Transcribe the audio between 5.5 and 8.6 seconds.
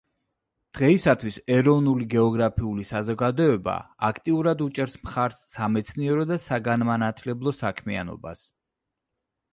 სამეცნიერო და საგანმანათლებლო საქმიანობას.